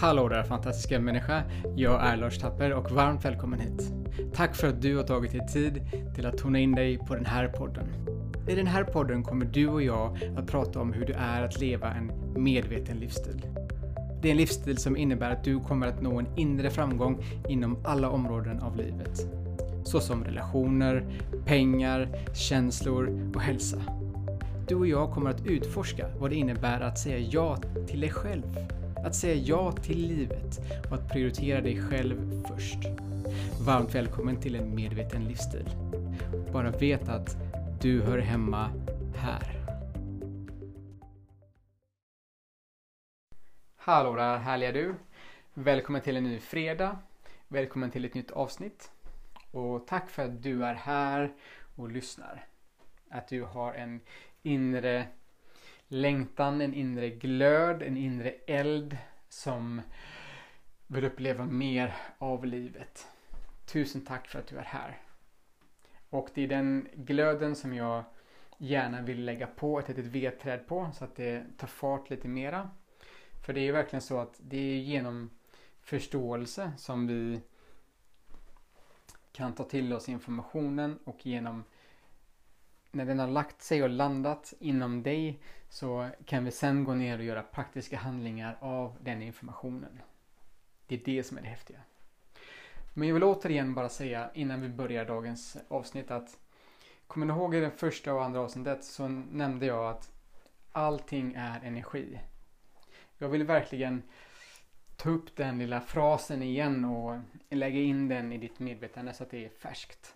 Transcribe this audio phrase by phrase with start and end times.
[0.00, 1.42] Hallå där fantastiska människa!
[1.76, 3.92] Jag är Lars Tapper och varmt välkommen hit.
[4.34, 5.82] Tack för att du har tagit dig tid
[6.14, 7.86] till att tona in dig på den här podden.
[8.48, 11.60] I den här podden kommer du och jag att prata om hur det är att
[11.60, 12.12] leva en
[12.42, 13.46] medveten livsstil.
[14.22, 17.78] Det är en livsstil som innebär att du kommer att nå en inre framgång inom
[17.84, 19.26] alla områden av livet.
[19.84, 21.04] Såsom relationer,
[21.44, 23.78] pengar, känslor och hälsa.
[24.68, 28.58] Du och jag kommer att utforska vad det innebär att säga ja till dig själv.
[29.04, 32.78] Att säga ja till livet och att prioritera dig själv först.
[33.66, 35.68] Varmt välkommen till en medveten livsstil.
[36.52, 37.36] Bara vet att
[37.80, 38.70] du hör hemma
[39.16, 39.64] här.
[43.76, 44.94] Hallå där härliga du!
[45.54, 46.98] Välkommen till en ny fredag.
[47.48, 48.90] Välkommen till ett nytt avsnitt.
[49.50, 51.32] Och tack för att du är här
[51.76, 52.46] och lyssnar.
[53.10, 54.00] Att du har en
[54.42, 55.06] inre
[55.94, 58.96] längtan, en inre glöd, en inre eld
[59.28, 59.80] som
[60.86, 63.06] vill uppleva mer av livet.
[63.64, 64.98] Tusen tack för att du är här.
[66.10, 68.04] Och det är den glöden som jag
[68.58, 72.70] gärna vill lägga på ett litet vedträd på så att det tar fart lite mera.
[73.46, 75.30] För det är ju verkligen så att det är genom
[75.80, 77.40] förståelse som vi
[79.32, 81.64] kan ta till oss informationen och genom
[82.90, 85.40] när den har lagt sig och landat inom dig
[85.74, 90.00] så kan vi sen gå ner och göra praktiska handlingar av den informationen.
[90.86, 91.80] Det är det som är det häftiga.
[92.92, 96.38] Men jag vill återigen bara säga innan vi börjar dagens avsnitt att
[97.06, 100.12] Kommer ni ihåg i det första och andra avsnittet så nämnde jag att
[100.72, 102.20] allting är energi.
[103.18, 104.02] Jag vill verkligen
[104.96, 109.30] ta upp den lilla frasen igen och lägga in den i ditt medvetande så att
[109.30, 110.14] det är färskt.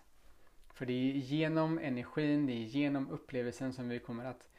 [0.73, 4.49] För det är genom energin, det är genom upplevelsen som vi kommer att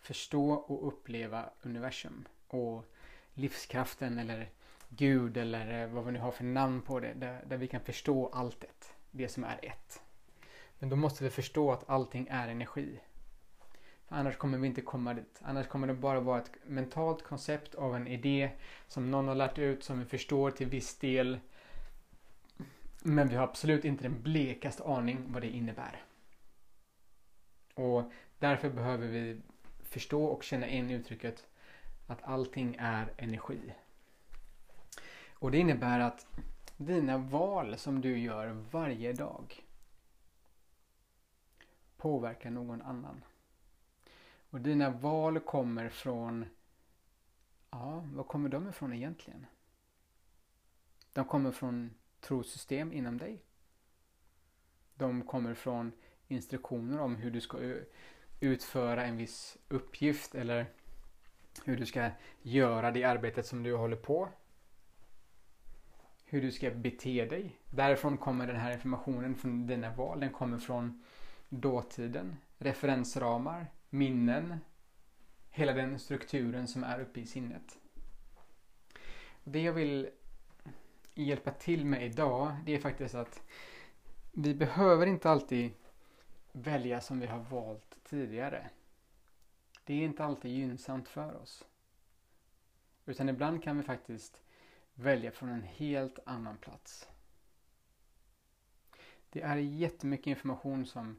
[0.00, 2.92] förstå och uppleva universum och
[3.34, 4.48] livskraften eller
[4.88, 7.80] Gud eller eh, vad vi nu har för namn på det, där, där vi kan
[7.80, 10.02] förstå allt det, det som är ett.
[10.78, 13.00] Men då måste vi förstå att allting är energi.
[14.08, 15.40] För annars kommer vi inte komma dit.
[15.42, 18.50] Annars kommer det bara vara ett mentalt koncept av en idé
[18.86, 21.40] som någon har lärt ut, som vi förstår till viss del.
[23.02, 26.02] Men vi har absolut inte den blekaste aning vad det innebär.
[27.74, 29.40] Och därför behöver vi
[29.90, 31.46] förstå och känna in uttrycket
[32.06, 33.74] att allting är energi.
[35.32, 36.26] Och det innebär att
[36.76, 39.64] dina val som du gör varje dag
[41.96, 43.24] påverkar någon annan.
[44.50, 46.46] Och dina val kommer från,
[47.70, 49.46] ja, var kommer de ifrån egentligen?
[51.12, 53.42] De kommer från trosystem inom dig.
[54.94, 55.92] De kommer från
[56.28, 57.58] instruktioner om hur du ska
[58.40, 60.66] utföra en viss uppgift eller
[61.64, 62.10] hur du ska
[62.42, 64.28] göra det arbetet som du håller på.
[66.24, 67.56] Hur du ska bete dig.
[67.70, 70.20] Därifrån kommer den här informationen från dina val.
[70.20, 71.04] Den kommer från
[71.48, 74.56] dåtiden, referensramar, minnen,
[75.50, 77.78] hela den strukturen som är uppe i sinnet.
[79.44, 80.10] Det jag vill
[81.14, 83.42] hjälpa till med idag, det är faktiskt att
[84.32, 85.70] vi behöver inte alltid
[86.52, 88.70] välja som vi har valt tidigare.
[89.84, 91.64] Det är inte alltid gynnsamt för oss.
[93.06, 94.42] Utan ibland kan vi faktiskt
[94.94, 97.08] välja från en helt annan plats.
[99.30, 101.16] Det är jättemycket information som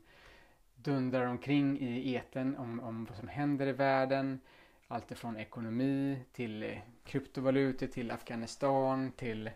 [0.76, 4.40] dundrar omkring i eten om, om vad som händer i världen.
[4.88, 9.50] Allt ifrån ekonomi till eh, kryptovalutor till Afghanistan till,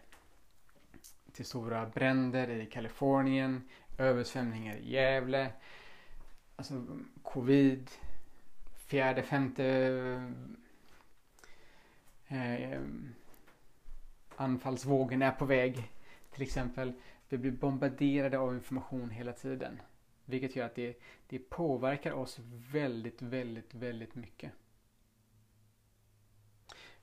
[1.31, 5.51] till stora bränder i Kalifornien, översvämningar i Gävle,
[6.55, 6.87] alltså
[7.23, 7.91] covid,
[8.75, 9.65] fjärde, femte
[12.27, 12.81] eh,
[14.35, 15.91] anfallsvågen är på väg
[16.31, 16.93] till exempel.
[17.29, 19.81] Vi blir bombarderade av information hela tiden.
[20.25, 22.39] Vilket gör att det, det påverkar oss
[22.71, 24.51] väldigt, väldigt, väldigt mycket.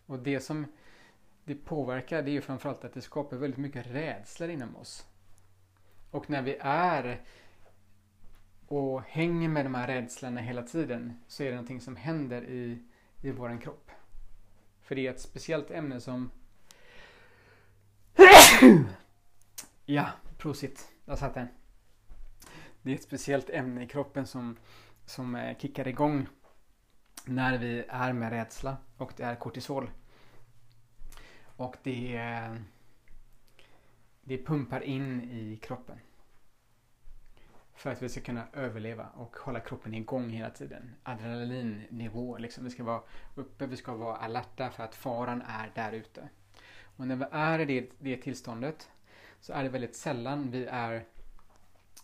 [0.06, 0.66] Och det som
[1.44, 5.06] det påverkar det är ju framförallt att det skapar väldigt mycket rädslor inom oss.
[6.10, 7.20] Och när vi är
[8.72, 12.78] och hänger med de här rädslorna hela tiden så är det någonting som händer i,
[13.20, 13.90] i våran kropp.
[14.80, 16.30] För det är ett speciellt ämne som
[19.84, 20.08] Ja,
[20.38, 20.92] prosit.
[21.04, 21.48] Där satt den.
[22.82, 24.56] Det är ett speciellt ämne i kroppen som,
[25.04, 26.26] som eh, kickar igång
[27.24, 29.90] när vi är med rädsla och det är kortisol.
[31.56, 32.54] Och det, eh,
[34.20, 35.98] det pumpar in i kroppen.
[37.82, 40.94] För att vi ska kunna överleva och hålla kroppen igång hela tiden.
[41.02, 42.64] Adrenalinnivå liksom.
[42.64, 43.02] Vi ska vara
[43.34, 46.28] uppe, vi ska vara alerta för att faran är där ute.
[46.96, 48.90] Och när vi är i det, det tillståndet
[49.40, 51.04] så är det väldigt sällan vi är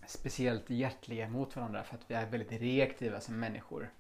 [0.07, 3.91] speciellt hjärtliga mot varandra för att vi är väldigt reaktiva som människor.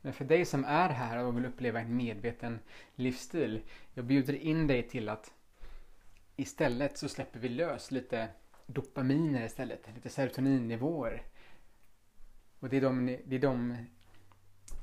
[0.00, 2.58] Men för dig som är här och vill uppleva en medveten
[2.94, 3.62] livsstil,
[3.94, 5.32] jag bjuder in dig till att
[6.36, 8.28] istället så släpper vi lös lite
[8.74, 11.22] dopaminer istället, lite serotoninnivåer.
[12.60, 13.76] Och det är de, det är de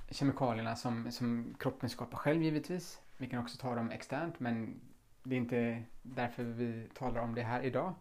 [0.10, 3.02] kemikalierna som, som kroppen skapar själv givetvis.
[3.18, 4.82] Vi kan också ta dem externt men
[5.24, 7.94] det är inte därför vi talar om det här idag.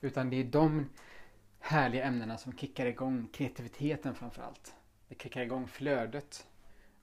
[0.00, 0.88] Utan det är de
[1.60, 4.74] härliga ämnena som kickar igång kreativiteten framförallt.
[5.08, 6.46] Det kickar igång flödet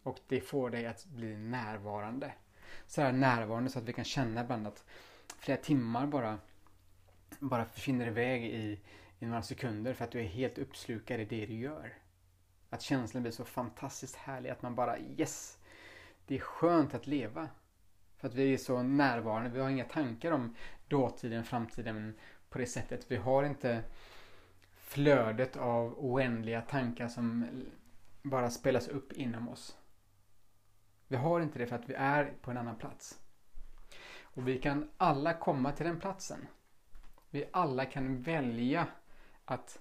[0.04, 2.31] och det får dig att bli närvarande.
[2.88, 4.83] Så här närvarande så att vi kan känna ibland att
[5.40, 6.38] flera timmar bara,
[7.39, 8.79] bara försvinner iväg i,
[9.19, 11.94] i några sekunder för att du är helt uppslukad i det du gör.
[12.69, 15.57] Att känslan blir så fantastiskt härlig att man bara yes!
[16.25, 17.50] Det är skönt att leva.
[18.18, 19.50] För att vi är så närvarande.
[19.50, 20.56] Vi har inga tankar om
[20.88, 22.13] dåtiden, framtiden
[22.50, 23.12] på det sättet.
[23.12, 23.83] Vi har inte
[24.77, 27.47] flödet av oändliga tankar som
[28.21, 29.77] bara spelas upp inom oss.
[31.07, 33.19] Vi har inte det för att vi är på en annan plats.
[34.21, 36.47] Och vi kan alla komma till den platsen.
[37.29, 38.88] Vi alla kan välja
[39.45, 39.79] att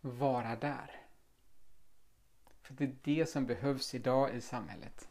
[0.00, 1.00] vara där.
[2.62, 5.08] För det är det som behövs idag i samhället.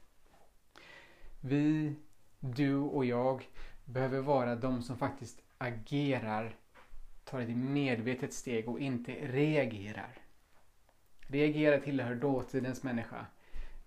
[1.41, 1.95] Vi,
[2.39, 3.49] du och jag
[3.85, 6.55] behöver vara de som faktiskt agerar,
[7.23, 10.17] tar ett medvetet steg och inte reagerar.
[11.19, 13.25] Reagera tillhör dåtidens människa.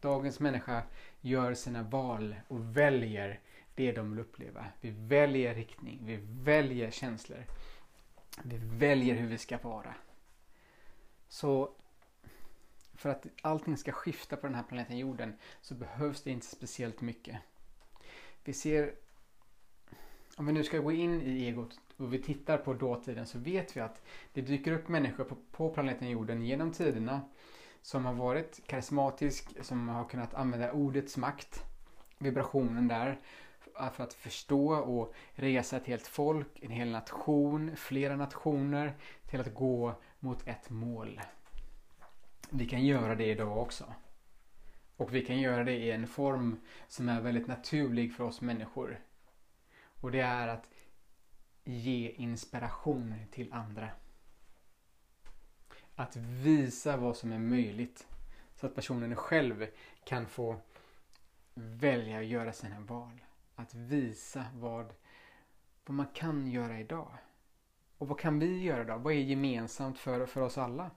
[0.00, 0.82] Dagens människa
[1.20, 3.40] gör sina val och väljer
[3.74, 4.66] det de vill uppleva.
[4.80, 7.44] Vi väljer riktning, vi väljer känslor.
[8.42, 9.94] Vi väljer hur vi ska vara.
[11.28, 11.74] Så
[12.94, 17.00] för att allting ska skifta på den här planeten jorden så behövs det inte speciellt
[17.00, 17.36] mycket.
[18.44, 18.94] Vi ser,
[20.36, 23.76] om vi nu ska gå in i egot och vi tittar på dåtiden så vet
[23.76, 24.02] vi att
[24.32, 27.20] det dyker upp människor på, på planeten jorden genom tiderna
[27.82, 31.62] som har varit karismatisk, som har kunnat använda ordets makt,
[32.19, 33.20] vibrationen där,
[33.80, 38.94] Eh, för att förstå och resa ett helt folk, en hel nation, flera nationer
[39.30, 41.20] till att gå mot ett mål.
[42.50, 43.94] Vi kan göra det idag också.
[44.96, 49.00] Och vi kan göra det i en form som är väldigt naturlig för oss människor.
[50.00, 50.69] Och det är att
[51.64, 53.88] ge inspiration till andra.
[55.94, 58.06] Att visa vad som är möjligt.
[58.54, 59.66] Så att personen själv
[60.04, 60.56] kan få
[61.54, 63.20] välja att göra sina val.
[63.62, 64.92] Att visa vad,
[65.86, 67.18] vad man kan göra idag.
[67.98, 68.96] Och vad kan vi göra då?
[68.96, 70.90] Vad är gemensamt för, för oss alla?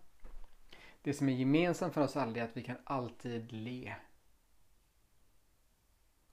[1.01, 3.95] Det som är gemensamt för oss alla är att vi kan alltid le.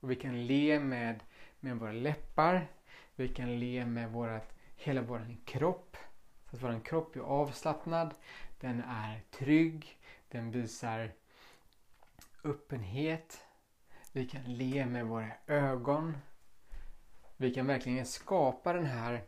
[0.01, 1.23] Och vi kan le med,
[1.61, 2.67] med våra läppar.
[3.15, 5.97] Vi kan le med vårat, hela vår kropp.
[6.51, 8.15] Så att vår kropp är avslappnad.
[8.61, 9.99] Den är trygg.
[10.29, 11.13] Den visar
[12.45, 13.42] öppenhet.
[14.13, 16.17] Vi kan le med våra ögon.
[17.37, 19.25] Vi kan verkligen skapa den här,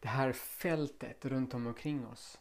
[0.00, 2.38] det här fältet runt om omkring oss.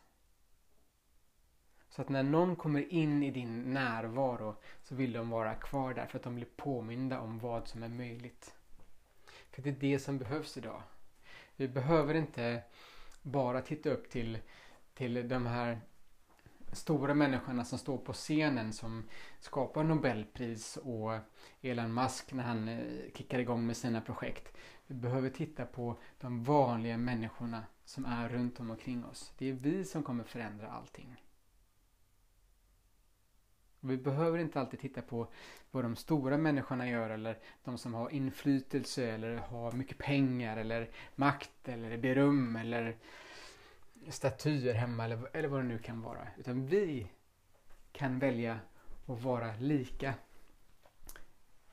[1.90, 6.06] Så att när någon kommer in i din närvaro så vill de vara kvar där
[6.06, 8.56] för att de blir påminda om vad som är möjligt.
[9.52, 10.84] För det är det som behövs idag.
[11.56, 12.64] Vi behöver inte
[13.22, 14.38] bara titta upp till,
[14.94, 15.82] till de här
[16.72, 19.04] stora människorna som står på scenen som
[19.40, 21.12] skapar Nobelpris och
[21.62, 24.58] Elon Musk när han eh, kickar igång med sina projekt.
[24.88, 29.34] Vi behöver titta på de vanliga människorna som är runt om omkring oss.
[29.38, 31.16] Det är vi som kommer förändra allting.
[33.80, 35.28] Vi behöver inte alltid titta på
[35.72, 40.90] vad de stora människorna gör eller de som har inflytelse eller har mycket pengar eller
[41.16, 42.98] makt eller beröm eller
[44.10, 46.28] statyer hemma eller, eller vad det nu kan vara.
[46.38, 47.08] Utan vi
[47.92, 48.60] kan välja
[49.06, 50.14] att vara lika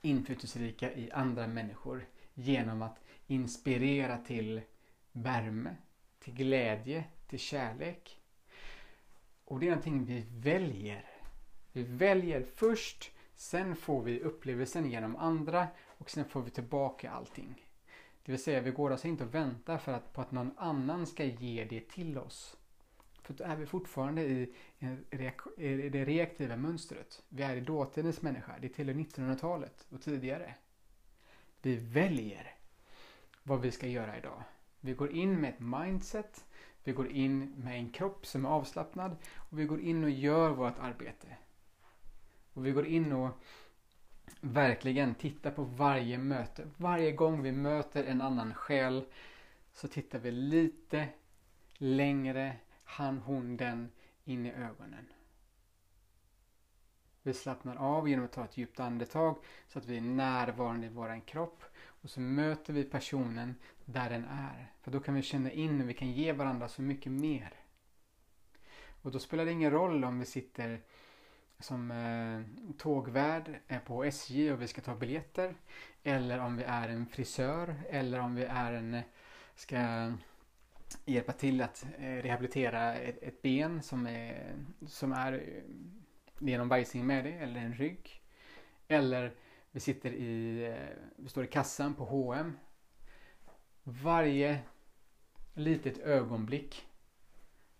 [0.02, 4.60] inflytelserika i andra människor genom att inspirera till
[5.12, 5.76] värme,
[6.18, 8.20] till glädje, till kärlek.
[9.44, 11.18] Och det är någonting vi väljer
[11.78, 17.67] vi väljer först, sen får vi upplevelsen genom andra och sen får vi tillbaka allting.
[18.28, 21.06] Det vill säga, vi går alltså inte och väntar för att, på att någon annan
[21.06, 22.56] ska ge det till oss.
[23.22, 24.54] För då är vi fortfarande i,
[25.56, 27.22] i det reaktiva mönstret.
[27.28, 28.54] Vi är i dåtidens människa.
[28.60, 30.54] Det tillhör 1900-talet och tidigare.
[31.62, 32.54] Vi väljer
[33.42, 34.42] vad vi ska göra idag.
[34.80, 36.44] Vi går in med ett mindset.
[36.84, 40.50] Vi går in med en kropp som är avslappnad och vi går in och gör
[40.50, 41.36] vårt arbete.
[42.52, 43.30] Och vi går in och
[44.40, 46.68] verkligen titta på varje möte.
[46.76, 49.04] Varje gång vi möter en annan själ
[49.72, 51.08] så tittar vi lite
[51.74, 53.90] längre, han, hon, den,
[54.24, 55.06] in i ögonen.
[57.22, 59.36] Vi slappnar av genom att ta ett djupt andetag
[59.68, 61.62] så att vi är närvarande i våran kropp
[62.02, 63.54] och så möter vi personen
[63.84, 64.72] där den är.
[64.82, 67.52] För då kan vi känna in och vi kan ge varandra så mycket mer.
[69.02, 70.80] Och då spelar det ingen roll om vi sitter
[71.60, 75.54] som eh, tågvärd på SJ och vi ska ta biljetter.
[76.02, 79.02] Eller om vi är en frisör eller om vi är en, eh,
[79.54, 80.12] ska
[81.04, 84.54] hjälpa till att eh, rehabilitera ett, ett, ben som är,
[84.86, 85.62] som är eh,
[86.38, 88.22] genom bajsing med det eller en rygg.
[88.88, 89.34] Eller
[89.70, 92.58] vi sitter i, eh, vi står i kassan på H&M.
[93.82, 94.58] Varje
[95.54, 96.86] litet ögonblick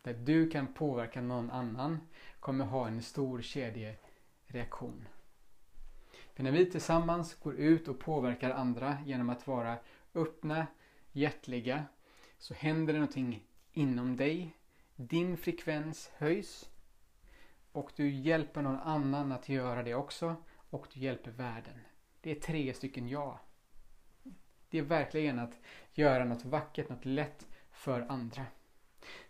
[0.02, 1.98] där du kan påverka någon annan
[2.40, 5.08] kommer ha en stor kedjereaktion.
[6.34, 9.78] För när vi tillsammans går ut och påverkar andra genom att vara
[10.14, 10.66] öppna,
[11.12, 11.84] hjärtliga,
[12.38, 14.56] så händer det någonting inom dig.
[14.96, 16.70] Din frekvens höjs
[17.72, 20.36] och du hjälper någon annan att göra det också
[20.70, 21.78] och du hjälper världen.
[22.20, 23.40] Det är tre stycken ja.
[24.70, 25.58] Det är verkligen att
[25.92, 28.46] göra något vackert, något lätt för andra.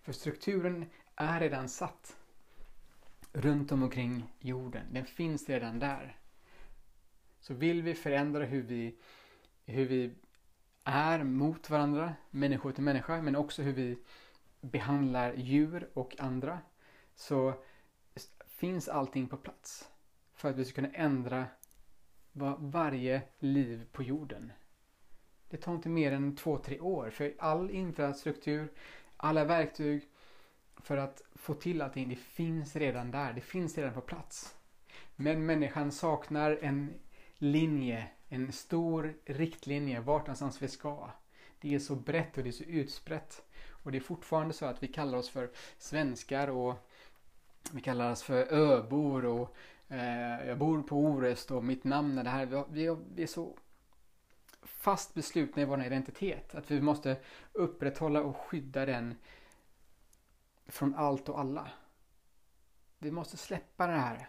[0.03, 2.17] För strukturen är redan satt
[3.33, 4.87] runt om omkring jorden.
[4.93, 6.17] Den finns redan där.
[7.41, 8.99] Så vill vi förändra hur vi,
[9.65, 10.15] hur vi
[10.85, 13.99] är mot varandra, människor till människa, men också hur vi
[14.61, 16.59] behandlar djur och andra,
[17.15, 17.55] så
[18.47, 19.89] finns allting på plats
[20.35, 21.47] för att vi ska kunna ändra
[22.59, 24.53] varje liv på jorden.
[25.49, 28.73] Det tar inte mer än två, tre år för all infrastruktur,
[29.17, 30.09] alla verktyg
[30.83, 33.33] för att få till allting, det finns redan där.
[33.33, 34.55] Det finns redan på plats.
[35.17, 36.95] Men människan saknar en
[37.39, 41.11] linje, en stor riktlinje vart någonstans vi ska.
[41.61, 43.45] Det är så brett och det är så utsprätt.
[43.83, 46.89] Och det är fortfarande så att vi kallar oss för svenskar och
[47.73, 49.57] vi kallar oss för öbor och
[49.89, 52.47] eh, jag bor på Orest och mitt namn är det här.
[52.47, 53.57] Vi, vi, vi är så
[54.63, 56.55] fast beslutna i vår identitet.
[56.55, 57.17] Att vi måste
[57.53, 59.15] upprätthålla och skydda den
[60.69, 61.71] från allt och alla.
[62.99, 64.29] Vi måste släppa det här.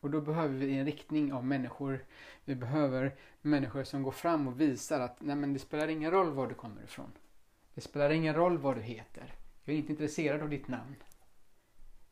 [0.00, 2.04] Och då behöver vi en riktning av människor.
[2.44, 6.30] Vi behöver människor som går fram och visar att nej men det spelar ingen roll
[6.30, 7.12] var du kommer ifrån.
[7.74, 9.34] Det spelar ingen roll vad du heter.
[9.64, 10.96] Jag är inte intresserad av ditt namn.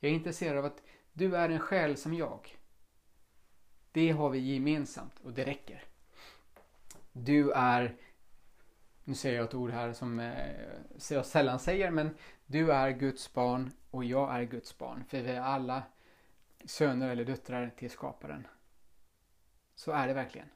[0.00, 2.58] Jag är intresserad av att du är en själ som jag.
[3.92, 5.84] Det har vi gemensamt och det räcker.
[7.12, 7.96] Du är,
[9.08, 10.54] nu säger jag ett ord här som eh,
[11.10, 12.10] jag sällan säger, men
[12.46, 15.04] du är Guds barn och jag är Guds barn.
[15.08, 15.82] För vi är alla
[16.64, 18.46] söner eller döttrar till skaparen.
[19.74, 20.48] Så är det verkligen.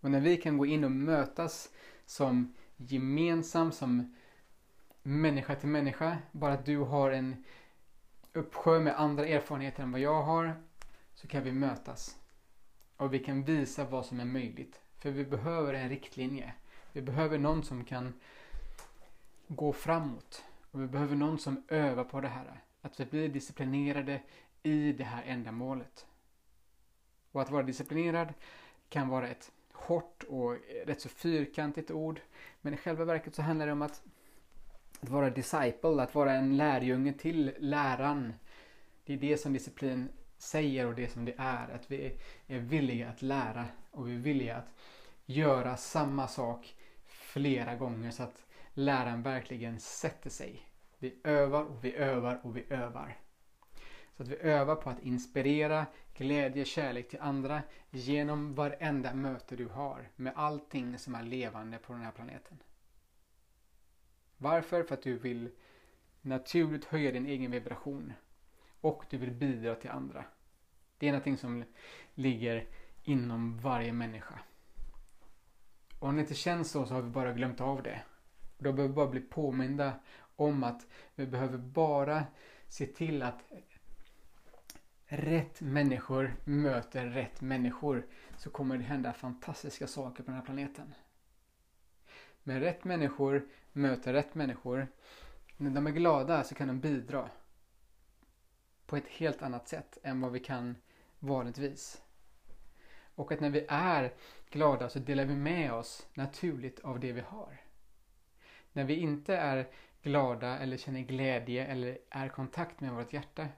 [0.00, 1.72] Och när vi kan gå in och mötas
[2.06, 4.16] som gemensam, som
[5.02, 7.44] människa till människa, bara att du har en
[8.32, 10.54] uppsjö med andra erfarenheter än vad jag har,
[11.14, 12.18] så kan vi mötas.
[12.96, 14.80] Och vi kan visa vad som är möjligt.
[14.98, 16.54] För vi behöver en riktlinje.
[16.92, 18.14] Vi behöver någon som kan
[19.48, 20.44] gå framåt.
[20.70, 22.60] Och vi behöver någon som övar på det här.
[22.82, 24.20] Att vi blir disciplinerade
[24.62, 26.06] i det här ändamålet.
[27.32, 28.34] Och att vara disciplinerad
[28.88, 30.56] kan vara ett hårt och
[30.86, 32.20] rätt så fyrkantigt ord.
[32.60, 34.02] Men i själva verket så handlar det om att,
[35.00, 38.34] att vara disciple, att vara en lärjunge till läraren.
[39.04, 41.68] Det är det som disciplin säger och det som det är.
[41.74, 44.68] Att vi är villiga att lära och vi är villiga att
[45.26, 46.74] göra samma sak
[47.30, 48.44] flera gånger så att
[48.74, 50.66] läran verkligen sätter sig.
[50.98, 53.18] Vi övar och vi övar och vi övar.
[54.16, 59.68] Så att vi övar på att inspirera glädje, kärlek till andra genom varenda möte du
[59.68, 62.58] har med allting som är levande på den här planeten.
[64.36, 64.82] Varför?
[64.82, 65.50] För att du vill
[66.20, 68.12] naturligt höja din egen vibration
[68.80, 70.24] och du vill bidra till andra.
[70.98, 71.64] Det är någonting som
[72.14, 72.66] ligger
[73.02, 74.38] inom varje människa.
[76.00, 78.02] Och om det inte känns så så har vi bara glömt av det.
[78.58, 79.92] Då behöver vi bara bli påminda
[80.36, 82.24] om att vi behöver bara
[82.68, 83.44] se till att
[85.06, 90.94] rätt människor möter rätt människor så kommer det hända fantastiska saker på den här planeten.
[92.42, 94.86] Men rätt människor möter rätt människor.
[95.56, 97.30] När de är glada så kan de bidra
[98.86, 100.76] på ett helt annat sätt än vad vi kan
[101.18, 102.02] vanligtvis.
[103.14, 104.12] Och att när vi är
[104.50, 107.60] glada så delar vi med oss naturligt av det vi har.
[108.72, 109.68] När vi inte är
[110.02, 113.48] glada eller känner glädje eller är i kontakt med vårt hjärta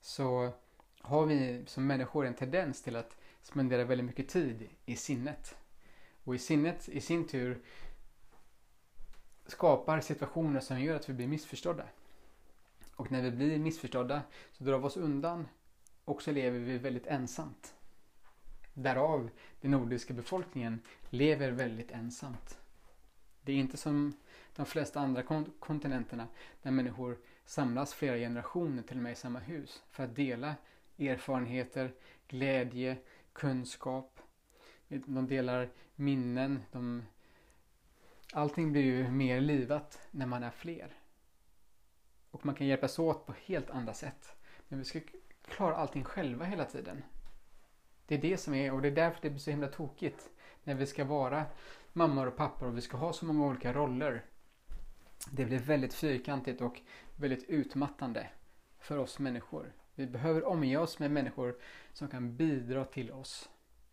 [0.00, 0.52] så
[1.00, 5.56] har vi som människor en tendens till att spendera väldigt mycket tid i sinnet.
[6.24, 7.62] Och i sinnet i sin tur
[9.46, 11.84] skapar situationer som gör att vi blir missförstådda.
[12.96, 14.22] Och när vi blir missförstådda
[14.52, 15.48] så drar vi oss undan
[16.04, 17.75] och så lever vi väldigt ensamt.
[18.78, 19.30] Därav
[19.60, 20.80] den nordiska befolkningen
[21.10, 22.58] lever väldigt ensamt.
[23.42, 24.16] Det är inte som
[24.56, 25.22] de flesta andra
[25.58, 26.28] kontinenterna
[26.62, 30.54] där människor samlas flera generationer till och med i samma hus för att dela
[30.98, 31.94] erfarenheter,
[32.28, 32.96] glädje,
[33.32, 34.20] kunskap.
[34.88, 36.62] De delar minnen.
[36.72, 37.02] De...
[38.32, 40.94] Allting blir ju mer livat när man är fler.
[42.30, 44.36] Och man kan hjälpas åt på helt andra sätt.
[44.68, 45.00] Men vi ska
[45.48, 47.02] klara allting själva hela tiden.
[48.06, 50.30] Det är det som är, och det är därför det blir så himla tokigt.
[50.64, 51.44] När vi ska vara
[51.92, 54.24] mammor och pappor och vi ska ha så många olika roller.
[55.30, 56.80] Det blir väldigt fyrkantigt och
[57.16, 58.28] väldigt utmattande
[58.78, 59.72] för oss människor.
[59.94, 61.56] Vi behöver omge oss med människor
[61.92, 63.48] som kan bidra till oss.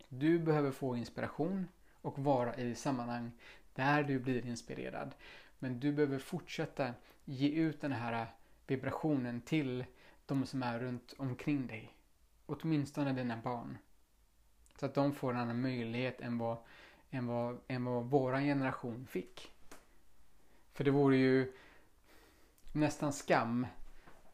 [0.08, 1.68] Du behöver få inspiration
[2.02, 3.30] och vara i sammanhang
[3.74, 5.14] där du blir inspirerad.
[5.58, 6.94] Men du behöver fortsätta
[7.24, 8.26] ge ut den här
[8.66, 9.84] vibrationen till
[10.26, 11.94] de som är runt omkring dig.
[12.46, 13.78] Åtminstone dina barn.
[14.78, 16.56] Så att de får en annan möjlighet än vad,
[17.10, 19.50] än vad, än vad vår generation fick.
[20.72, 21.52] För det vore ju
[22.72, 23.66] nästan skam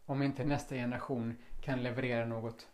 [0.06, 2.68] om inte nästa generation kan leverera något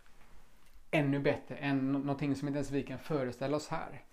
[0.90, 4.04] ännu bättre än någonting som inte ens vi kan föreställa oss här.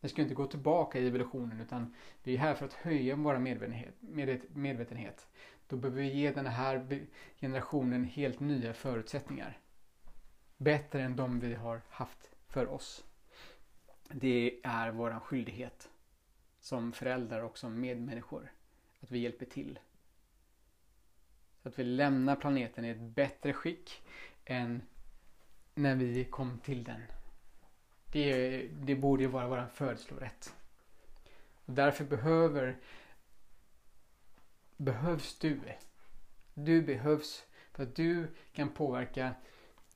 [0.00, 3.38] Det ska inte gå tillbaka i evolutionen utan vi är här för att höja vår
[3.38, 3.94] medvetenhet.
[4.50, 5.26] medvetenhet.
[5.68, 7.06] Då behöver vi ge den här
[7.40, 9.58] generationen helt nya förutsättningar.
[10.56, 13.04] Bättre än de vi har haft för oss.
[14.08, 15.88] Det är vår skyldighet
[16.60, 18.52] som föräldrar och som medmänniskor.
[19.00, 19.78] Att vi hjälper till.
[21.62, 24.02] Så att vi lämnar planeten i ett bättre skick
[24.44, 24.82] än
[25.74, 27.02] när vi kom till den.
[28.12, 30.54] Det, det borde ju vara vår födslorätt.
[31.64, 32.76] Och därför behöver
[34.76, 35.60] behövs du.
[36.54, 39.34] Du behövs för att du kan påverka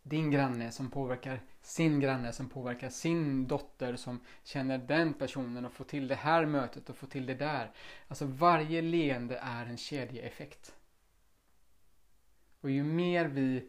[0.03, 5.73] din granne som påverkar sin granne som påverkar sin dotter som känner den personen och
[5.73, 7.71] får till det här mötet och får till det där.
[8.09, 10.75] Alltså varje leende är en kedjeeffekt.
[12.61, 13.69] Och ju mer vi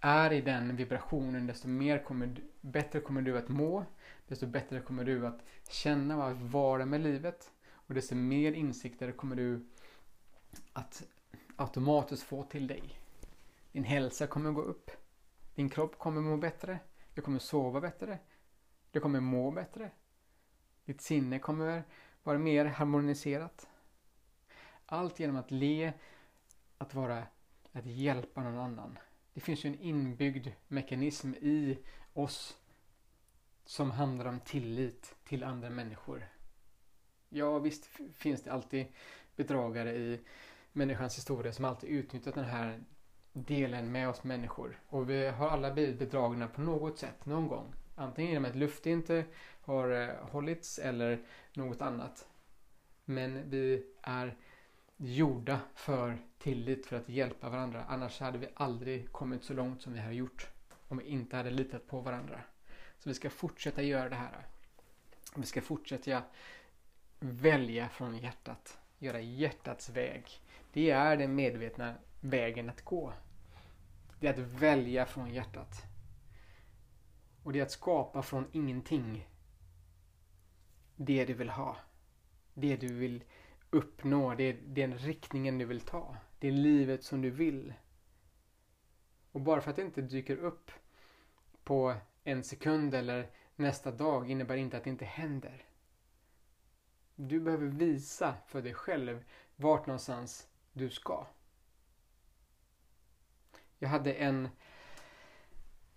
[0.00, 3.84] är i den vibrationen desto mer kommer, bättre kommer du att må.
[4.28, 7.50] Desto bättre kommer du att känna och vara med livet.
[7.72, 9.66] Och desto mer insikter kommer du
[10.72, 11.02] att
[11.56, 12.82] automatiskt få till dig.
[13.72, 14.90] Din hälsa kommer gå upp.
[15.54, 16.78] Din kropp kommer må bättre.
[17.14, 18.18] Du kommer sova bättre.
[18.90, 19.90] Du kommer må bättre.
[20.84, 21.84] Ditt sinne kommer
[22.22, 23.68] vara mer harmoniserat.
[24.86, 25.92] Allt genom att le,
[26.78, 27.26] att vara,
[27.72, 28.98] att hjälpa någon annan.
[29.34, 31.78] Det finns ju en inbyggd mekanism i
[32.12, 32.58] oss
[33.64, 36.28] som handlar om tillit till andra människor.
[37.28, 38.86] Ja, visst finns det alltid
[39.36, 40.20] bedragare i
[40.72, 42.84] människans historia som alltid utnyttjat den här
[43.34, 44.80] delen med oss människor.
[44.88, 47.74] Och vi har alla blivit bedragna på något sätt, någon gång.
[47.94, 49.24] Antingen genom att luft inte
[49.60, 51.18] har eh, hållits eller
[51.52, 52.28] något annat.
[53.04, 54.36] Men vi är
[54.96, 57.84] gjorda för tillit, för att hjälpa varandra.
[57.88, 60.48] Annars hade vi aldrig kommit så långt som vi har gjort.
[60.88, 62.40] Om vi inte hade litat på varandra.
[62.98, 64.46] Så vi ska fortsätta göra det här.
[65.36, 66.22] Vi ska fortsätta
[67.18, 68.78] välja från hjärtat.
[68.98, 70.40] Göra hjärtats väg.
[70.72, 73.12] Det är den medvetna vägen att gå.
[74.24, 75.82] Det är att välja från hjärtat.
[77.42, 79.28] Och det är att skapa från ingenting.
[80.96, 81.76] Det du vill ha.
[82.54, 83.24] Det du vill
[83.70, 84.34] uppnå.
[84.34, 86.16] Det är den riktningen du vill ta.
[86.38, 87.74] Det är livet som du vill.
[89.32, 90.70] Och bara för att det inte dyker upp
[91.64, 95.64] på en sekund eller nästa dag innebär inte att det inte händer.
[97.14, 99.24] Du behöver visa för dig själv
[99.56, 101.26] vart någonstans du ska.
[103.84, 104.48] Jag hade en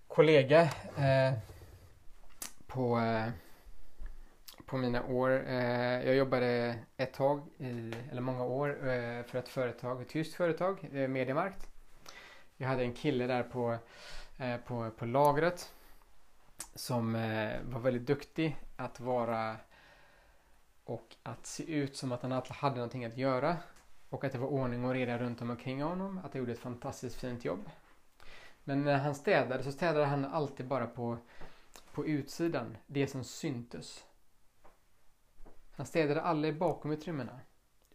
[0.08, 0.62] kollega
[0.98, 1.34] eh,
[2.68, 3.30] på, eh,
[4.66, 5.30] på mina år.
[5.48, 10.34] Eh, jag jobbade ett tag, i, eller många år, eh, för ett företag, ett tyskt
[10.34, 11.68] företag, eh, Mediamarkt.
[12.58, 13.78] Jag hade en kille där på,
[14.38, 15.74] eh, på, på lagret
[16.76, 19.56] som eh, var väldigt duktig att vara
[20.84, 23.58] och att se ut som att han alltid hade någonting att göra
[24.10, 26.18] och att det var ordning och reda runt omkring honom.
[26.18, 27.70] Att han gjorde ett fantastiskt fint jobb.
[28.64, 31.18] Men när han städade så städade han alltid bara på,
[31.94, 32.78] på utsidan.
[32.88, 34.06] Det som syntes.
[35.72, 37.40] Han städade aldrig bakom utrymmena.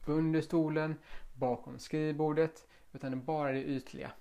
[0.07, 0.97] Under stolen,
[1.35, 2.67] bakom skrivbordet.
[2.93, 4.13] Utan bara det ytliga.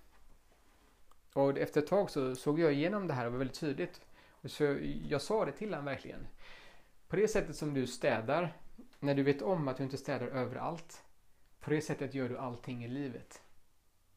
[1.34, 4.02] Och efter ett tag så såg jag igenom det här och var väldigt tydligt.
[4.44, 4.78] Så
[5.08, 6.28] jag sa det till honom verkligen.
[7.08, 8.54] På det sättet som du städar,
[9.00, 11.04] när du vet om att du inte städar överallt.
[11.62, 13.42] På det sättet gör du allting i livet.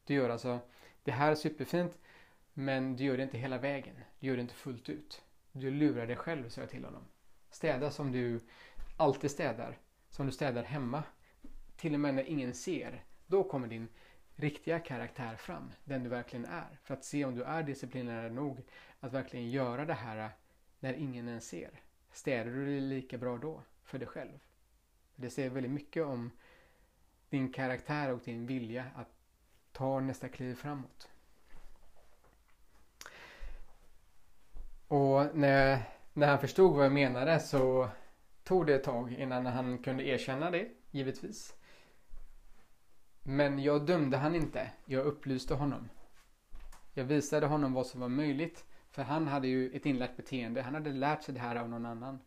[0.03, 0.59] Du gör alltså,
[1.03, 1.97] det här är superfint,
[2.53, 3.95] men du gör det inte hela vägen.
[4.19, 5.21] Du gör det inte fullt ut.
[5.51, 7.03] Du lurar dig själv, sa jag till honom.
[7.49, 8.39] Städa som du
[8.97, 9.77] alltid städar.
[10.09, 11.03] Som du städar hemma.
[11.75, 13.03] Till och med när ingen ser.
[13.27, 13.87] Då kommer din
[14.35, 15.71] riktiga karaktär fram.
[15.83, 16.79] Den du verkligen är.
[16.83, 18.63] För att se om du är disciplinerad nog
[18.99, 20.29] att verkligen göra det här
[20.79, 21.81] när ingen ens ser.
[22.11, 23.63] Städar du det lika bra då?
[23.83, 24.39] För dig själv.
[25.15, 26.31] Det säger väldigt mycket om
[27.35, 29.09] din karaktär och din vilja att
[29.71, 31.09] ta nästa kliv framåt.
[34.87, 37.89] Och när, när han förstod vad jag menade så
[38.43, 41.55] tog det ett tag innan han kunde erkänna det, givetvis.
[43.23, 44.71] Men jag dömde han inte.
[44.85, 45.89] Jag upplyste honom.
[46.93, 48.65] Jag visade honom vad som var möjligt.
[48.91, 50.61] För han hade ju ett inlärt beteende.
[50.61, 52.19] Han hade lärt sig det här av någon annan.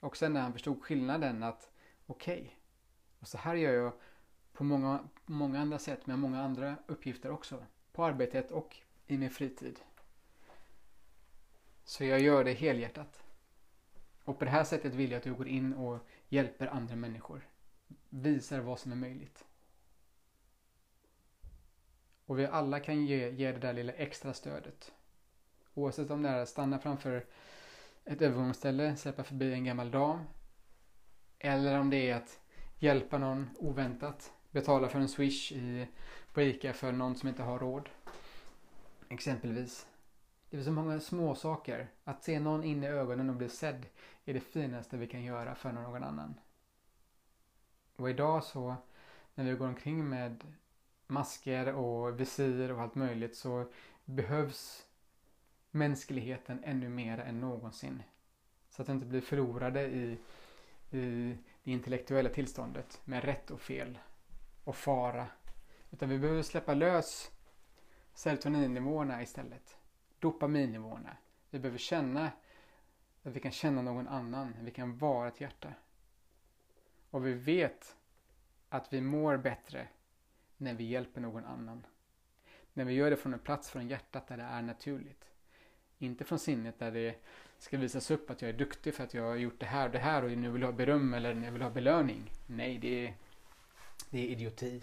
[0.00, 1.70] Och sen när han förstod skillnaden att
[2.10, 2.50] okej, okay,
[3.20, 3.92] och så här gör jag
[4.52, 7.64] på många, många andra sätt med många andra uppgifter också.
[7.92, 9.80] På arbetet och i min fritid.
[11.84, 13.22] Så jag gör det helhjärtat.
[14.24, 17.48] Och på det här sättet vill jag att du går in och hjälper andra människor.
[18.08, 19.44] Visar vad som är möjligt.
[22.26, 24.92] Och vi alla kan ge, ge det där lilla extra stödet.
[25.74, 27.26] Oavsett om det är att stanna framför
[28.04, 30.24] ett övergångsställe, släppa förbi en gammal dam.
[31.40, 32.40] Eller om det är att
[32.78, 34.32] hjälpa någon oväntat.
[34.50, 35.88] Betala för en swish i,
[36.32, 37.88] på ICA för någon som inte har råd.
[39.08, 39.86] Exempelvis.
[40.50, 41.88] Det är så många små saker.
[42.04, 43.86] Att se någon in i ögonen och bli sedd
[44.24, 46.34] är det finaste vi kan göra för någon annan.
[47.96, 48.76] Och idag så
[49.34, 50.44] när vi går omkring med
[51.06, 53.72] masker och visir och allt möjligt så
[54.04, 54.86] behövs
[55.70, 58.02] mänskligheten ännu mer än någonsin.
[58.70, 60.18] Så att vi inte blir förlorade i,
[60.90, 63.98] i det intellektuella tillståndet med rätt och fel
[64.64, 65.26] och fara.
[65.90, 67.30] Utan vi behöver släppa lös
[68.14, 69.76] serotoninnivåerna istället.
[70.18, 71.16] Dopaminnivåerna.
[71.50, 72.30] Vi behöver känna
[73.22, 74.54] att vi kan känna någon annan.
[74.60, 75.72] Vi kan vara ett hjärta.
[77.10, 77.96] Och vi vet
[78.68, 79.88] att vi mår bättre
[80.56, 81.86] när vi hjälper någon annan.
[82.72, 85.24] När vi gör det från en plats från hjärtat där det är naturligt.
[85.98, 87.16] Inte från sinnet där det
[87.60, 89.92] ska visas upp att jag är duktig för att jag har gjort det här och
[89.92, 92.30] det här och nu vill jag ha beröm eller nu vill jag ha belöning.
[92.46, 93.14] Nej, det är,
[94.10, 94.82] det är idioti.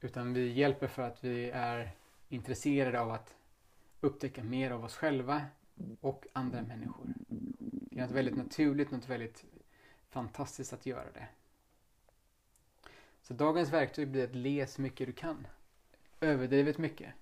[0.00, 1.90] Utan vi hjälper för att vi är
[2.28, 3.34] intresserade av att
[4.00, 5.46] upptäcka mer av oss själva
[6.00, 7.06] och andra människor.
[7.28, 9.44] Det är något väldigt naturligt, något väldigt
[10.08, 11.28] fantastiskt att göra det.
[13.22, 15.46] Så dagens verktyg blir att le så mycket du kan.
[16.20, 17.14] Överdrivet mycket.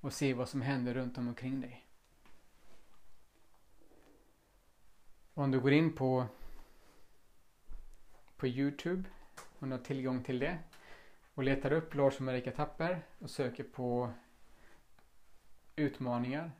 [0.00, 1.86] Och se vad som händer runt om omkring dig.
[5.34, 6.26] Om du går in på,
[8.36, 9.08] på Youtube,
[9.58, 10.58] om du har tillgång till det,
[11.34, 14.10] och letar upp Lars och Marika Tapper och söker på
[15.76, 16.52] utmaningar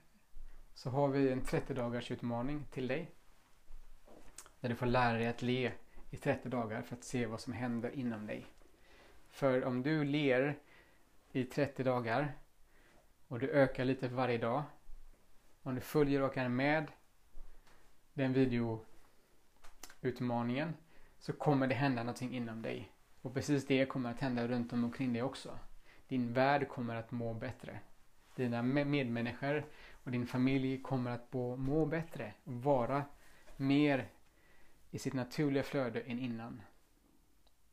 [0.75, 3.11] så har vi en 30 dagars utmaning till dig.
[4.61, 5.73] Där du får lära dig att le
[6.11, 8.47] i 30 dagar för att se vad som händer inom dig.
[9.31, 10.59] För om du ler
[11.33, 12.33] i 30 dagar
[13.29, 14.63] och du ökar lite för varje dag.
[15.63, 16.87] Om du följer och är med
[18.21, 20.75] den videoutmaningen
[21.19, 22.93] så kommer det hända någonting inom dig.
[23.23, 25.59] Och precis det kommer att hända runt om omkring dig också.
[26.09, 27.81] Din värld kommer att må bättre.
[28.37, 29.65] Dina medmänniskor
[30.05, 33.05] och din familj kommer att må bättre och vara
[33.57, 34.09] mer
[34.91, 36.63] i sitt naturliga flöde än innan.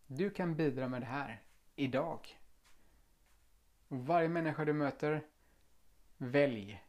[0.07, 1.41] Du kan bidra med det här
[1.75, 2.39] idag.
[3.87, 5.21] Och varje människa du möter,
[6.17, 6.83] välj.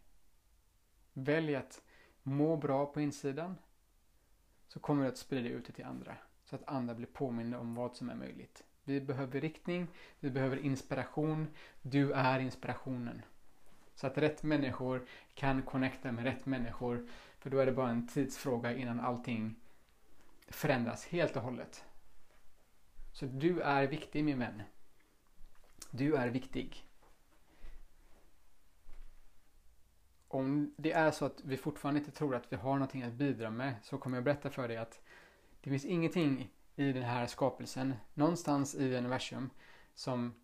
[1.13, 1.83] Välj att
[2.29, 3.57] må bra på insidan
[4.69, 7.75] så kommer du att sprida ut det till andra så att andra blir påminna om
[7.75, 8.65] vad som är möjligt.
[8.85, 9.89] Vi behöver riktning,
[10.21, 11.49] vi behöver inspiration.
[11.83, 13.23] Du är inspirationen.
[13.95, 17.09] Så att rätt människor kan connecta med rätt människor.
[17.39, 19.55] För då är det bara en tidsfråga innan allting
[20.49, 21.85] förändras helt och hållet.
[23.13, 24.63] Så du är viktig min vän.
[25.91, 26.88] Du är viktig.
[30.29, 33.51] Om det är så att vi fortfarande inte tror att vi har någonting att bidra
[33.51, 35.01] med så kommer jag berätta för dig att
[35.61, 39.51] det finns ingenting i den här skapelsen, någonstans i universum,
[39.95, 40.35] som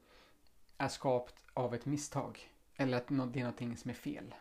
[0.78, 2.50] är skapt av ett misstag.
[2.76, 4.34] Eller att det är någonting som är fel.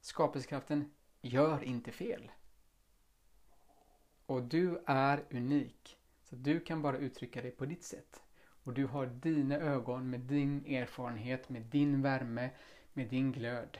[0.00, 2.30] Skapelsekraften gör inte fel.
[4.26, 5.98] Och du är unik.
[6.22, 8.22] Så du kan bara uttrycka dig på ditt sätt.
[8.64, 12.50] Och du har dina ögon med din erfarenhet, med din värme,
[12.92, 13.78] med din glöd.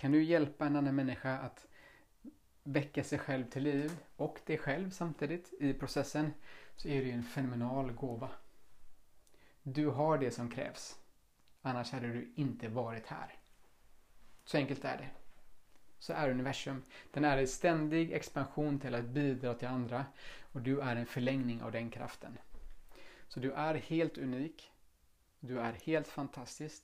[0.00, 1.66] Kan du hjälpa en annan människa att
[2.62, 6.32] väcka sig själv till liv och dig själv samtidigt i processen
[6.76, 8.30] så är det ju en fenomenal gåva.
[9.62, 10.98] Du har det som krävs.
[11.62, 13.34] Annars hade du inte varit här.
[14.44, 15.08] Så enkelt är det.
[15.98, 16.82] Så är universum.
[17.10, 20.06] Den är i ständig expansion till att bidra till andra
[20.52, 22.38] och du är en förlängning av den kraften.
[23.28, 24.72] Så du är helt unik.
[25.40, 26.82] Du är helt fantastisk.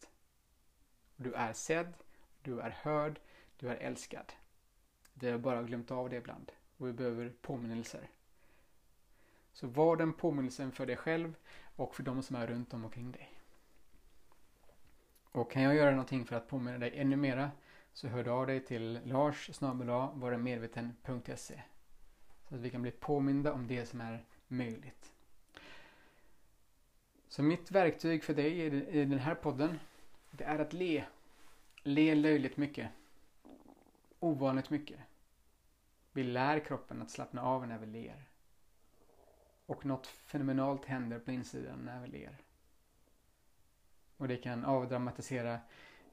[1.17, 1.95] Du är sedd,
[2.47, 3.21] du är hörd,
[3.57, 4.33] du är älskad.
[5.15, 8.09] Vi har bara glömt av det ibland och vi behöver påminnelser.
[9.53, 11.35] Så var den påminnelsen för dig själv
[11.77, 13.33] och för de som är runt om omkring dig.
[15.23, 17.51] Och kan jag göra någonting för att påminna dig ännu mera
[17.93, 21.63] så hör du av dig till lars varamedveten.se
[22.49, 25.13] så att vi kan bli påminda om det som är möjligt.
[27.29, 29.79] Så mitt verktyg för dig i den här podden
[30.31, 31.05] det är att le.
[31.89, 32.91] Le löjligt mycket.
[34.21, 35.01] Ovanligt mycket.
[36.13, 38.25] Vi lär kroppen att slappna av när vi ler.
[39.67, 42.37] Och något fenomenalt händer på insidan när vi ler.
[44.17, 45.59] Och det kan avdramatisera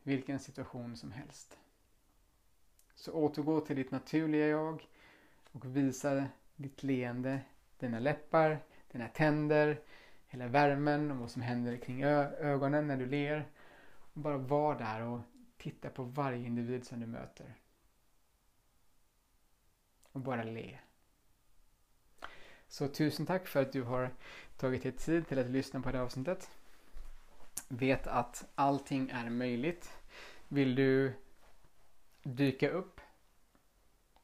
[0.04, 1.58] vilken situation som helst.
[2.96, 4.88] Så återgå till ditt naturliga jag
[5.52, 7.42] och visa ditt leende,
[7.80, 8.60] dina läppar,
[8.92, 9.82] dina tänder,
[10.28, 13.48] hela värmen och vad som händer kring ögonen när du ler.
[14.14, 15.20] Och bara var där och
[15.64, 17.56] titta på varje individ som du möter.
[20.12, 20.80] Och bara le.
[22.68, 24.14] Så tusen tack för att du har
[24.58, 26.50] tagit dig tid till att lyssna på det här avsnittet.
[27.68, 29.94] Vet att allting är möjligt.
[30.48, 31.14] Vill du
[32.24, 33.02] dyka upp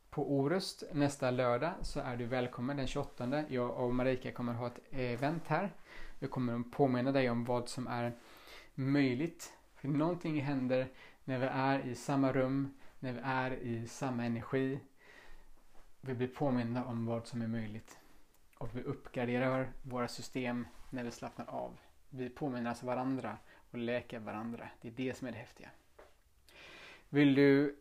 [0.09, 3.43] på Orust nästa lördag så är du välkommen den 28.
[3.49, 5.73] Jag och Marika kommer ha ett event här.
[6.19, 8.17] Jag kommer påminna dig om vad som är
[8.75, 9.53] möjligt.
[9.75, 10.87] För någonting händer
[11.29, 14.79] när vi är i samma rum, när vi är i samma energi.
[16.01, 17.99] Vi blir påminna om vad som är möjligt.
[18.57, 21.79] Och vi uppgraderar våra system när vi slappnar av.
[22.09, 23.37] Vi påminner alltså varandra
[23.71, 24.69] och läker varandra.
[24.81, 25.69] Det är det som är det häftiga.
[27.09, 27.75] Vill du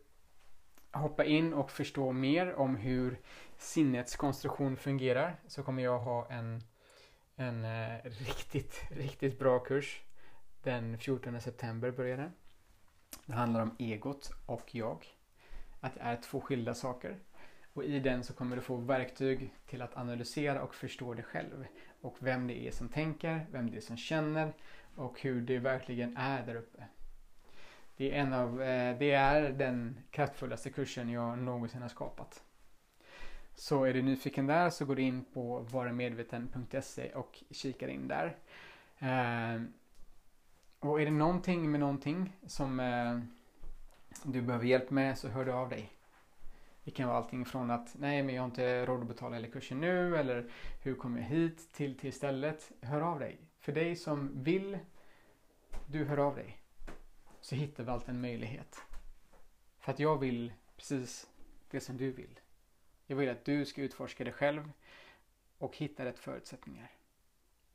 [0.91, 3.19] hoppa in och förstå mer om hur
[3.57, 6.63] sinnets konstruktion fungerar så kommer jag ha en,
[7.35, 10.01] en eh, riktigt, riktigt bra kurs.
[10.63, 12.31] Den 14 september börjar den.
[13.25, 15.05] Det handlar om egot och jag.
[15.79, 17.19] Att det är två skilda saker.
[17.73, 21.65] Och i den så kommer du få verktyg till att analysera och förstå dig själv.
[22.01, 24.53] Och vem det är som tänker, vem det är som känner
[24.95, 26.83] och hur det verkligen är där uppe.
[27.97, 32.43] Det är, en av, eh, det är den kraftfullaste kursen jag någonsin har skapat.
[33.55, 38.37] Så är du nyfiken där så går du in på varamedveten.se och kikar in där.
[38.99, 39.61] Eh,
[40.79, 43.19] och är det någonting med någonting som eh,
[44.23, 45.93] du behöver hjälp med så hör du av dig.
[46.83, 49.47] Det kan vara allting från att nej men jag har inte råd att betala hela
[49.47, 52.71] kursen nu eller hur kommer jag hit till, till stället.
[52.81, 53.37] Hör av dig.
[53.59, 54.79] För dig som vill,
[55.87, 56.57] du hör av dig
[57.41, 58.81] så hittar vi alltid en möjlighet.
[59.79, 61.29] För att jag vill precis
[61.69, 62.39] det som du vill.
[63.05, 64.71] Jag vill att du ska utforska dig själv
[65.57, 66.91] och hitta rätt förutsättningar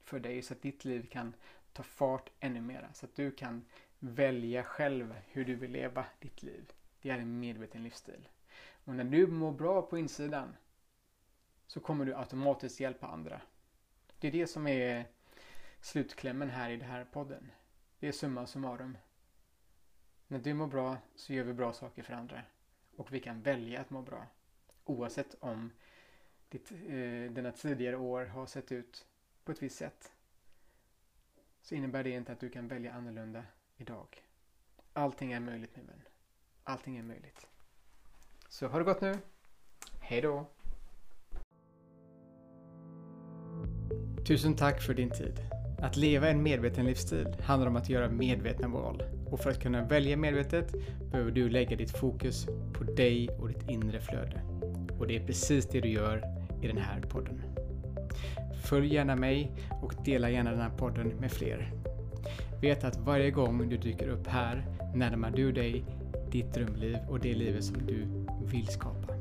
[0.05, 1.35] för dig så att ditt liv kan
[1.74, 2.92] ta fart ännu mera.
[2.92, 3.64] Så att du kan
[3.98, 6.72] välja själv hur du vill leva ditt liv.
[7.02, 8.28] Det är en medveten livsstil.
[8.84, 10.56] Och när du mår bra på insidan
[11.66, 13.40] så kommer du automatiskt hjälpa andra.
[14.18, 15.04] Det är det som är
[15.80, 17.50] slutklämmen här i den här podden.
[17.98, 18.98] Det är summa summarum.
[20.28, 22.42] När du mår bra så gör vi bra saker för andra.
[22.96, 24.26] Och vi kan välja att må bra.
[24.84, 25.70] Oavsett om
[26.48, 29.06] ditt, eh, dina tidigare år har sett ut
[29.44, 30.12] på ett visst sätt.
[31.64, 33.42] Så innebär det inte att du kan välja annorlunda
[33.77, 34.07] idag.
[34.92, 36.03] Allting är möjligt min vän.
[36.64, 37.46] Allting är möjligt.
[38.48, 39.14] Så ha det gott nu.
[40.00, 40.46] Hej då!
[44.27, 45.40] Tusen tack för din tid.
[45.83, 49.03] Att leva en medveten livsstil handlar om att göra medvetna val.
[49.31, 50.72] Och för att kunna välja medvetet
[51.11, 54.42] behöver du lägga ditt fokus på dig och ditt inre flöde.
[54.98, 56.24] Och det är precis det du gör
[56.62, 57.42] i den här podden.
[58.64, 61.72] Följ gärna mig och dela gärna den här podden med fler.
[62.61, 65.85] Vet att varje gång du dyker upp här närmar du dig
[66.31, 68.07] ditt drömliv och det livet som du
[68.46, 69.14] vill skapa.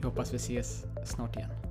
[0.00, 1.67] Jag hoppas vi ses snart igen.